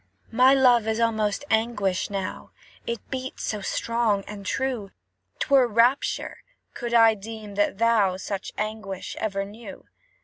My 0.31 0.55
love 0.55 0.87
is 0.87 0.99
almost 0.99 1.45
anguish 1.51 2.09
now, 2.09 2.49
It 2.87 3.07
beats 3.11 3.43
so 3.43 3.61
strong 3.61 4.23
and 4.25 4.47
true; 4.47 4.89
'Twere 5.37 5.67
rapture, 5.67 6.39
could 6.73 6.95
I 6.95 7.13
deem 7.13 7.53
that 7.53 7.77
thou 7.77 8.17
Such 8.17 8.51
anguish 8.57 9.15
ever 9.19 9.45
knew. 9.45 9.85